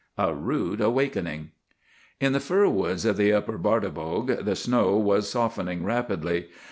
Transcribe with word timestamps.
'A 0.17 0.33
RUDE 0.33 0.81
AWAKENING.' 0.81 1.51
"In 2.19 2.33
the 2.33 2.39
fir 2.39 2.67
woods 2.67 3.05
of 3.05 3.17
the 3.17 3.31
Upper 3.31 3.59
Bartibogue 3.59 4.43
the 4.45 4.55
snow 4.55 4.97
was 4.97 5.29
softening 5.29 5.83
rapidly. 5.83 6.47